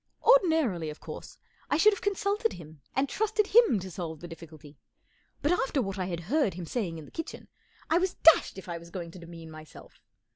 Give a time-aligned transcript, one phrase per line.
[0.23, 1.37] Ordinarily, of course,
[1.69, 4.79] I should have con¬ sulted him and trusted to him to solve the difficulty;
[5.43, 7.47] but after what I had heard him saying in the kitchen,
[7.87, 10.01] I was dashed if I was going to demean myself.